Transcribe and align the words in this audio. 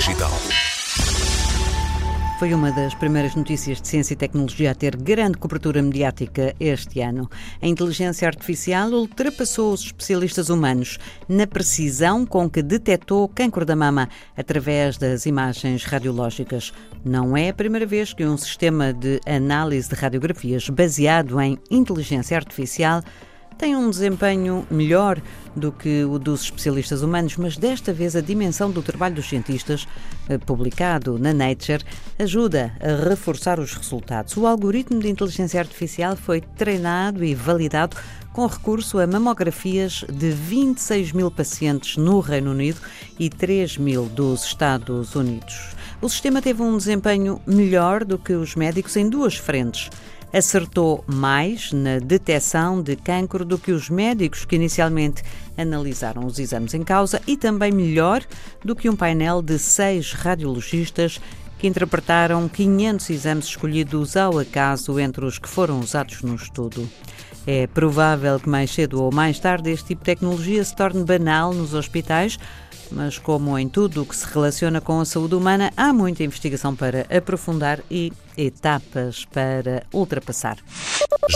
Digital. 0.00 0.30
Foi 2.38 2.54
uma 2.54 2.72
das 2.72 2.94
primeiras 2.94 3.34
notícias 3.34 3.82
de 3.82 3.86
ciência 3.86 4.14
e 4.14 4.16
tecnologia 4.16 4.70
a 4.70 4.74
ter 4.74 4.96
grande 4.96 5.36
cobertura 5.36 5.82
mediática 5.82 6.54
este 6.58 7.02
ano. 7.02 7.28
A 7.60 7.66
inteligência 7.66 8.26
artificial 8.26 8.88
ultrapassou 8.92 9.74
os 9.74 9.84
especialistas 9.84 10.48
humanos 10.48 10.96
na 11.28 11.46
precisão 11.46 12.24
com 12.24 12.48
que 12.48 12.62
detectou 12.62 13.28
cancro 13.28 13.66
da 13.66 13.76
mama 13.76 14.08
através 14.34 14.96
das 14.96 15.26
imagens 15.26 15.84
radiológicas. 15.84 16.72
Não 17.04 17.36
é 17.36 17.50
a 17.50 17.54
primeira 17.54 17.84
vez 17.84 18.14
que 18.14 18.24
um 18.24 18.38
sistema 18.38 18.94
de 18.94 19.20
análise 19.26 19.90
de 19.90 19.96
radiografias 19.96 20.70
baseado 20.70 21.38
em 21.42 21.58
inteligência 21.70 22.38
artificial 22.38 23.02
tem 23.58 23.76
um 23.76 23.90
desempenho 23.90 24.66
melhor 24.70 25.20
do 25.54 25.70
que 25.72 26.04
o 26.04 26.18
dos 26.18 26.42
especialistas 26.42 27.02
humanos, 27.02 27.36
mas 27.36 27.56
desta 27.56 27.92
vez 27.92 28.16
a 28.16 28.20
dimensão 28.20 28.70
do 28.70 28.82
trabalho 28.82 29.16
dos 29.16 29.28
cientistas, 29.28 29.86
eh, 30.28 30.38
publicado 30.38 31.18
na 31.18 31.32
Nature, 31.32 31.84
ajuda 32.18 32.72
a 32.80 33.08
reforçar 33.08 33.58
os 33.58 33.74
resultados. 33.74 34.36
O 34.36 34.46
algoritmo 34.46 35.00
de 35.00 35.08
inteligência 35.08 35.60
artificial 35.60 36.16
foi 36.16 36.40
treinado 36.40 37.24
e 37.24 37.34
validado 37.34 37.96
com 38.32 38.46
recurso 38.46 38.98
a 38.98 39.06
mamografias 39.06 40.04
de 40.08 40.30
26 40.30 41.12
mil 41.12 41.30
pacientes 41.30 41.96
no 41.96 42.20
Reino 42.20 42.52
Unido 42.52 42.80
e 43.18 43.28
3 43.28 43.76
mil 43.76 44.06
dos 44.06 44.44
Estados 44.44 45.14
Unidos. 45.14 45.74
O 46.00 46.08
sistema 46.08 46.40
teve 46.40 46.62
um 46.62 46.78
desempenho 46.78 47.40
melhor 47.46 48.04
do 48.04 48.18
que 48.18 48.32
os 48.32 48.54
médicos 48.54 48.96
em 48.96 49.08
duas 49.08 49.34
frentes 49.34 49.90
acertou 50.32 51.04
mais 51.06 51.72
na 51.72 51.98
detecção 51.98 52.82
de 52.82 52.96
cancro 52.96 53.44
do 53.44 53.58
que 53.58 53.72
os 53.72 53.90
médicos 53.90 54.44
que 54.44 54.56
inicialmente 54.56 55.22
analisaram 55.56 56.24
os 56.24 56.38
exames 56.38 56.74
em 56.74 56.82
causa 56.82 57.20
e 57.26 57.36
também 57.36 57.72
melhor 57.72 58.22
do 58.64 58.76
que 58.76 58.88
um 58.88 58.96
painel 58.96 59.42
de 59.42 59.58
seis 59.58 60.12
radiologistas 60.12 61.20
que 61.58 61.66
interpretaram 61.66 62.48
500 62.48 63.10
exames 63.10 63.44
escolhidos 63.44 64.16
ao 64.16 64.38
acaso 64.38 64.98
entre 64.98 65.24
os 65.24 65.38
que 65.38 65.48
foram 65.48 65.80
usados 65.80 66.22
no 66.22 66.34
estudo. 66.34 66.88
É 67.46 67.66
provável 67.66 68.38
que 68.38 68.48
mais 68.48 68.70
cedo 68.70 69.02
ou 69.02 69.12
mais 69.12 69.38
tarde 69.38 69.70
este 69.70 69.88
tipo 69.88 70.00
de 70.00 70.06
tecnologia 70.06 70.64
se 70.64 70.74
torne 70.74 71.04
banal 71.04 71.52
nos 71.52 71.74
hospitais, 71.74 72.38
mas 72.92 73.18
como 73.18 73.58
em 73.58 73.68
tudo 73.68 74.02
o 74.02 74.06
que 74.06 74.16
se 74.16 74.26
relaciona 74.26 74.80
com 74.80 75.00
a 75.00 75.04
saúde 75.04 75.34
humana, 75.34 75.72
há 75.76 75.92
muita 75.92 76.24
investigação 76.24 76.74
para 76.74 77.06
aprofundar 77.14 77.80
e 77.90 78.12
etapas 78.36 79.24
para 79.26 79.82
ultrapassar. 79.92 80.58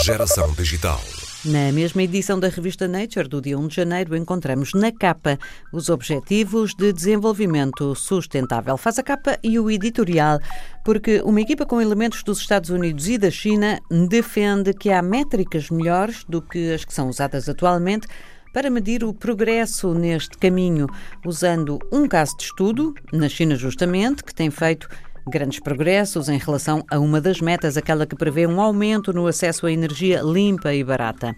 Geração 0.05 0.53
Digital. 0.53 1.01
Na 1.45 1.71
mesma 1.73 2.03
edição 2.03 2.41
da 2.41 2.49
revista 2.49 2.89
Nature, 2.89 3.29
do 3.29 3.39
dia 3.39 3.59
1 3.59 3.69
de 3.69 3.77
janeiro, 3.77 4.17
encontramos 4.17 4.73
na 4.73 4.91
capa 4.91 5.39
os 5.71 5.91
Objetivos 5.91 6.75
de 6.75 6.91
Desenvolvimento 6.91 7.95
Sustentável. 7.95 8.79
Faz 8.79 8.99
a 8.99 9.03
capa 9.03 9.39
e 9.43 9.59
o 9.59 9.71
editorial, 9.71 10.41
porque 10.83 11.21
uma 11.21 11.43
equipa 11.43 11.67
com 11.67 11.83
elementos 11.83 12.23
dos 12.23 12.39
Estados 12.39 12.71
Unidos 12.71 13.07
e 13.09 13.19
da 13.19 13.31
China 13.31 13.79
defende 14.09 14.73
que 14.73 14.91
há 14.91 15.03
métricas 15.03 15.69
melhores 15.69 16.25
do 16.27 16.41
que 16.41 16.73
as 16.73 16.83
que 16.83 16.95
são 16.95 17.11
usadas 17.11 17.47
atualmente 17.47 18.09
para 18.55 18.71
medir 18.71 19.03
o 19.03 19.13
progresso 19.13 19.93
neste 19.93 20.39
caminho, 20.39 20.87
usando 21.27 21.81
um 21.93 22.07
caso 22.07 22.37
de 22.37 22.45
estudo, 22.45 22.95
na 23.13 23.29
China 23.29 23.57
justamente, 23.57 24.23
que 24.23 24.33
tem 24.33 24.49
feito 24.49 24.89
grandes 25.29 25.59
progressos 25.59 26.29
em 26.29 26.39
relação 26.39 26.85
a 26.89 27.01
uma 27.01 27.21
das 27.21 27.41
metas, 27.41 27.77
aquela 27.77 28.07
que 28.07 28.15
prevê 28.15 28.47
um 28.47 28.61
aumento 28.61 29.13
no 29.13 29.27
acesso 29.27 29.67
à 29.67 29.73
energia 29.73 30.23
limpa 30.23 30.73
e 30.73 30.85
barata. 30.85 31.35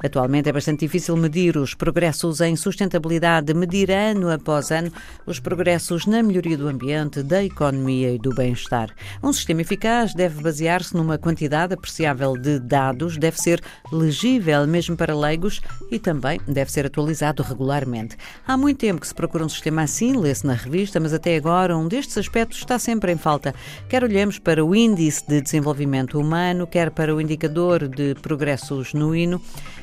Atualmente 0.00 0.48
é 0.48 0.52
bastante 0.52 0.80
difícil 0.80 1.16
medir 1.16 1.56
os 1.56 1.74
progressos 1.74 2.40
em 2.40 2.54
sustentabilidade, 2.54 3.52
medir 3.52 3.90
ano 3.90 4.30
após 4.30 4.70
ano 4.70 4.92
os 5.26 5.40
progressos 5.40 6.06
na 6.06 6.22
melhoria 6.22 6.56
do 6.56 6.68
ambiente, 6.68 7.20
da 7.20 7.42
economia 7.42 8.12
e 8.12 8.18
do 8.18 8.32
bem-estar. 8.32 8.94
Um 9.20 9.32
sistema 9.32 9.62
eficaz 9.62 10.14
deve 10.14 10.40
basear-se 10.40 10.96
numa 10.96 11.18
quantidade 11.18 11.74
apreciável 11.74 12.34
de 12.36 12.60
dados, 12.60 13.16
deve 13.16 13.40
ser 13.40 13.60
legível 13.90 14.64
mesmo 14.68 14.96
para 14.96 15.18
leigos 15.18 15.60
e 15.90 15.98
também 15.98 16.40
deve 16.46 16.70
ser 16.70 16.86
atualizado 16.86 17.42
regularmente. 17.42 18.16
Há 18.46 18.56
muito 18.56 18.78
tempo 18.78 19.00
que 19.00 19.08
se 19.08 19.14
procura 19.14 19.44
um 19.44 19.48
sistema 19.48 19.82
assim, 19.82 20.16
lê-se 20.16 20.46
na 20.46 20.54
revista, 20.54 21.00
mas 21.00 21.12
até 21.12 21.34
agora 21.34 21.76
um 21.76 21.88
destes 21.88 22.16
aspectos 22.16 22.58
está 22.58 22.78
sempre 22.78 23.10
em 23.10 23.18
falta. 23.18 23.52
Quer 23.88 24.04
olhemos 24.04 24.38
para 24.38 24.64
o 24.64 24.76
Índice 24.76 25.26
de 25.26 25.40
Desenvolvimento 25.40 26.20
Humano, 26.20 26.68
quer 26.68 26.92
para 26.92 27.12
o 27.12 27.20
Indicador 27.20 27.88
de 27.88 28.14
Progresso 28.22 28.84
Genuíno. 28.84 29.42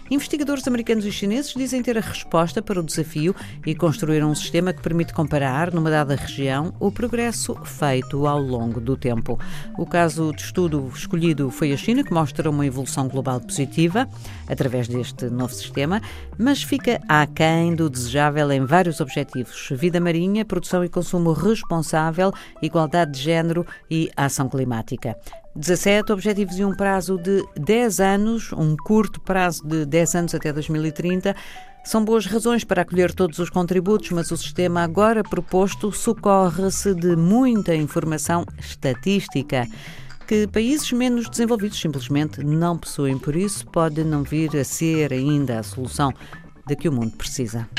Investigadores 0.10 0.68
americanos 0.68 1.04
e 1.04 1.12
chineses 1.12 1.52
dizem 1.56 1.82
ter 1.82 1.98
a 1.98 2.02
resposta 2.02 2.62
para 2.62 2.80
o 2.80 2.84
desafio 2.84 3.36
e 3.66 3.74
construíram 3.74 4.30
um 4.30 4.36
sistema 4.36 4.72
que 4.72 4.82
permite 4.82 5.12
comparar, 5.12 5.74
numa 5.74 5.90
dada 5.90 6.16
região, 6.16 6.72
o 6.80 6.92
progresso 6.92 7.56
feito 7.66 8.28
ao 8.28 8.40
longo 8.40 8.80
do 8.80 8.96
tempo. 8.96 9.40
O 9.80 9.86
caso 9.86 10.32
de 10.32 10.44
estudo 10.44 10.92
escolhido 10.94 11.50
foi 11.50 11.74
a 11.74 11.78
China, 11.78 12.04
que 12.04 12.14
mostra 12.14 12.52
uma 12.52 12.68
evolução 12.68 13.08
global 13.08 13.42
positiva 13.42 14.08
através 14.48 14.88
deste 14.88 15.26
novo 15.26 15.54
sistema, 15.54 16.00
mas 16.38 16.62
fica 16.62 17.02
aquém 17.08 17.74
do 17.74 17.90
desejável 17.90 18.52
em 18.52 18.64
vários 18.64 19.02
objetivos: 19.02 19.70
vida 19.72 20.00
marinha, 20.00 20.46
produção 20.46 20.86
e 20.86 20.90
consumo 20.90 21.34
responsável, 21.34 22.32
igualdade 22.62 23.14
de 23.14 23.24
género 23.24 23.66
e 23.90 24.12
ação 24.16 24.48
climática. 24.48 25.18
17 25.56 26.12
objetivos 26.12 26.60
e 26.60 26.66
um 26.66 26.76
prazo 26.76 27.18
de 27.18 27.44
10 27.56 28.00
anos, 28.00 28.52
um 28.52 28.76
curto 28.76 29.22
prazo 29.22 29.66
de 29.66 29.86
10 29.86 30.16
anos 30.16 30.36
até 30.36 30.52
2030. 30.52 31.36
São 31.86 32.04
boas 32.04 32.26
razões 32.26 32.64
para 32.64 32.82
acolher 32.82 33.14
todos 33.14 33.40
os 33.40 33.50
contributos, 33.50 34.10
mas 34.10 34.32
o 34.32 34.38
sistema 34.38 34.82
agora 34.82 35.24
proposto 35.24 35.92
socorre-se 35.92 36.94
de 36.96 37.16
muita 37.16 37.76
informação 37.76 38.46
estatística 38.60 39.68
que 40.28 40.48
países 40.48 40.92
menos 40.92 41.30
desenvolvidos 41.30 41.80
simplesmente 41.80 42.44
não 42.44 42.78
possuem. 42.78 43.18
Por 43.18 43.36
isso, 43.36 43.66
pode 43.68 44.04
não 44.04 44.24
vir 44.24 44.58
a 44.58 44.64
ser 44.64 45.14
ainda 45.14 45.60
a 45.60 45.64
solução 45.64 46.12
de 46.68 46.76
que 46.76 46.90
o 46.90 46.92
mundo 46.92 47.16
precisa. 47.16 47.70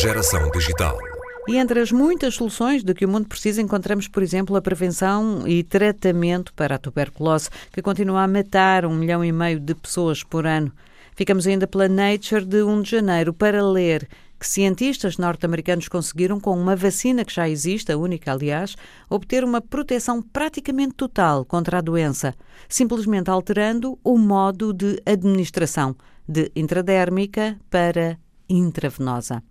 Geração 0.00 0.50
Digital. 0.52 0.96
E 1.48 1.56
entre 1.56 1.80
as 1.80 1.90
muitas 1.90 2.34
soluções 2.34 2.84
de 2.84 2.94
que 2.94 3.04
o 3.04 3.08
mundo 3.08 3.26
precisa, 3.26 3.60
encontramos, 3.60 4.06
por 4.06 4.22
exemplo, 4.22 4.54
a 4.54 4.62
prevenção 4.62 5.46
e 5.46 5.64
tratamento 5.64 6.54
para 6.54 6.76
a 6.76 6.78
tuberculose, 6.78 7.50
que 7.72 7.82
continua 7.82 8.22
a 8.22 8.28
matar 8.28 8.86
um 8.86 8.94
milhão 8.94 9.24
e 9.24 9.32
meio 9.32 9.58
de 9.58 9.74
pessoas 9.74 10.22
por 10.22 10.46
ano. 10.46 10.72
Ficamos 11.16 11.46
ainda 11.46 11.66
pela 11.66 11.88
Nature 11.88 12.44
de 12.44 12.62
1 12.62 12.82
de 12.82 12.90
janeiro 12.90 13.34
para 13.34 13.62
ler 13.62 14.08
que 14.38 14.48
cientistas 14.48 15.18
norte-americanos 15.18 15.88
conseguiram, 15.88 16.40
com 16.40 16.58
uma 16.58 16.74
vacina 16.74 17.24
que 17.24 17.34
já 17.34 17.48
existe, 17.48 17.92
a 17.92 17.96
única, 17.96 18.32
aliás, 18.32 18.76
obter 19.08 19.44
uma 19.44 19.60
proteção 19.60 20.20
praticamente 20.20 20.94
total 20.94 21.44
contra 21.44 21.78
a 21.78 21.80
doença, 21.80 22.34
simplesmente 22.68 23.30
alterando 23.30 23.98
o 24.02 24.18
modo 24.18 24.72
de 24.72 25.00
administração 25.06 25.94
de 26.26 26.50
intradérmica 26.56 27.56
para 27.70 28.18
intravenosa. 28.48 29.42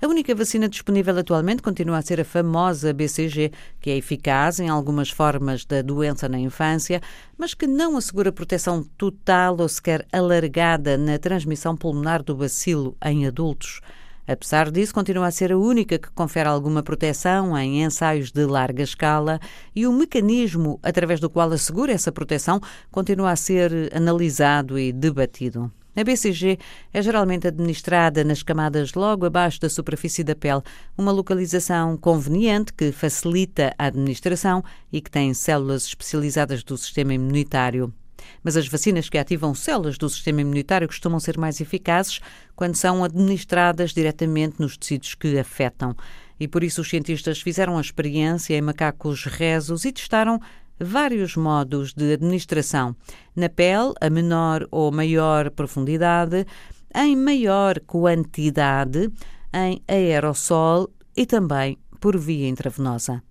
A 0.00 0.06
única 0.06 0.34
vacina 0.34 0.68
disponível 0.68 1.18
atualmente 1.18 1.62
continua 1.62 1.98
a 1.98 2.02
ser 2.02 2.20
a 2.20 2.24
famosa 2.24 2.92
BCG, 2.92 3.52
que 3.80 3.90
é 3.90 3.96
eficaz 3.96 4.60
em 4.60 4.68
algumas 4.68 5.10
formas 5.10 5.64
da 5.64 5.82
doença 5.82 6.28
na 6.28 6.38
infância, 6.38 7.00
mas 7.36 7.54
que 7.54 7.66
não 7.66 7.96
assegura 7.96 8.32
proteção 8.32 8.84
total 8.96 9.56
ou 9.60 9.68
sequer 9.68 10.06
alargada 10.12 10.96
na 10.96 11.18
transmissão 11.18 11.76
pulmonar 11.76 12.22
do 12.22 12.36
bacilo 12.36 12.96
em 13.04 13.26
adultos. 13.26 13.80
Apesar 14.26 14.70
disso, 14.70 14.94
continua 14.94 15.26
a 15.26 15.30
ser 15.30 15.52
a 15.52 15.58
única 15.58 15.98
que 15.98 16.10
confere 16.10 16.48
alguma 16.48 16.82
proteção 16.82 17.56
em 17.58 17.82
ensaios 17.82 18.32
de 18.32 18.46
larga 18.46 18.82
escala 18.82 19.38
e 19.76 19.86
o 19.86 19.92
mecanismo 19.92 20.80
através 20.82 21.20
do 21.20 21.28
qual 21.28 21.52
assegura 21.52 21.92
essa 21.92 22.10
proteção 22.10 22.58
continua 22.90 23.32
a 23.32 23.36
ser 23.36 23.94
analisado 23.94 24.78
e 24.78 24.92
debatido. 24.92 25.70
A 25.96 26.02
BCG 26.02 26.58
é 26.92 27.00
geralmente 27.00 27.46
administrada 27.46 28.24
nas 28.24 28.42
camadas 28.42 28.94
logo 28.94 29.26
abaixo 29.26 29.60
da 29.60 29.68
superfície 29.68 30.24
da 30.24 30.34
pele, 30.34 30.60
uma 30.98 31.12
localização 31.12 31.96
conveniente 31.96 32.72
que 32.72 32.90
facilita 32.90 33.72
a 33.78 33.86
administração 33.86 34.64
e 34.92 35.00
que 35.00 35.10
tem 35.10 35.32
células 35.32 35.84
especializadas 35.84 36.64
do 36.64 36.76
sistema 36.76 37.14
imunitário. 37.14 37.94
Mas 38.42 38.56
as 38.56 38.66
vacinas 38.66 39.08
que 39.08 39.18
ativam 39.18 39.54
células 39.54 39.96
do 39.96 40.08
sistema 40.08 40.40
imunitário 40.40 40.88
costumam 40.88 41.20
ser 41.20 41.38
mais 41.38 41.60
eficazes 41.60 42.20
quando 42.56 42.74
são 42.74 43.04
administradas 43.04 43.92
diretamente 43.92 44.56
nos 44.58 44.76
tecidos 44.76 45.14
que 45.14 45.38
afetam. 45.38 45.94
E 46.40 46.48
por 46.48 46.64
isso 46.64 46.80
os 46.80 46.88
cientistas 46.88 47.40
fizeram 47.40 47.78
a 47.78 47.80
experiência 47.80 48.56
em 48.56 48.60
macacos 48.60 49.24
rezos 49.26 49.84
e 49.84 49.92
testaram 49.92 50.40
vários 50.78 51.36
modos 51.36 51.92
de 51.92 52.12
administração 52.12 52.96
na 53.34 53.48
pele, 53.48 53.92
a 54.00 54.10
menor 54.10 54.66
ou 54.70 54.90
maior 54.90 55.50
profundidade, 55.50 56.46
em 56.94 57.16
maior 57.16 57.80
quantidade, 57.80 59.10
em 59.52 59.82
aerossol 59.88 60.90
e 61.16 61.26
também 61.26 61.78
por 62.00 62.18
via 62.18 62.48
intravenosa. 62.48 63.22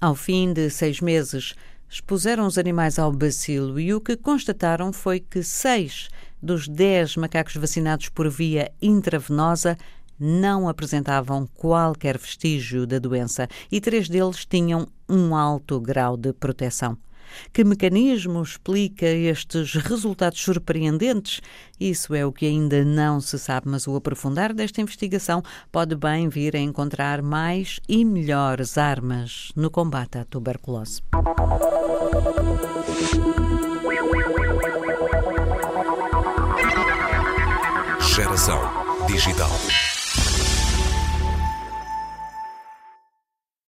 Ao 0.00 0.14
fim 0.14 0.52
de 0.52 0.70
seis 0.70 1.00
meses, 1.00 1.54
expuseram 1.88 2.46
os 2.46 2.56
animais 2.56 2.98
ao 2.98 3.12
bacilo 3.12 3.78
e 3.80 3.92
o 3.92 4.00
que 4.00 4.16
constataram 4.16 4.92
foi 4.92 5.20
que 5.20 5.42
seis 5.42 6.08
dos 6.42 6.68
dez 6.68 7.16
macacos 7.16 7.56
vacinados 7.56 8.08
por 8.08 8.28
via 8.30 8.72
intravenosa 8.80 9.76
não 10.20 10.68
apresentavam 10.68 11.48
qualquer 11.54 12.18
vestígio 12.18 12.86
da 12.86 12.98
doença 12.98 13.48
e 13.72 13.80
três 13.80 14.08
deles 14.08 14.44
tinham 14.44 14.86
um 15.08 15.34
alto 15.34 15.80
grau 15.80 16.16
de 16.16 16.32
proteção. 16.32 16.98
Que 17.52 17.64
mecanismo 17.64 18.42
explica 18.42 19.06
estes 19.06 19.74
resultados 19.74 20.40
surpreendentes? 20.40 21.40
Isso 21.78 22.14
é 22.14 22.24
o 22.26 22.32
que 22.32 22.46
ainda 22.46 22.84
não 22.84 23.20
se 23.20 23.38
sabe, 23.38 23.68
mas 23.68 23.86
o 23.86 23.96
aprofundar 23.96 24.52
desta 24.52 24.80
investigação 24.80 25.42
pode 25.70 25.94
bem 25.94 26.28
vir 26.28 26.56
a 26.56 26.58
encontrar 26.58 27.22
mais 27.22 27.80
e 27.88 28.04
melhores 28.04 28.76
armas 28.76 29.52
no 29.56 29.70
combate 29.70 30.18
à 30.18 30.24
tuberculose. 30.24 31.02
Geração 38.00 38.60
Digital. 39.06 39.50